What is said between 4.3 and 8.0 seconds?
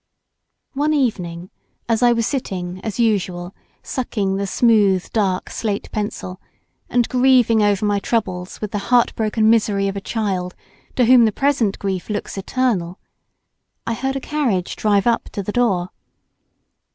the smooth, dark slate pencil, and grieving over my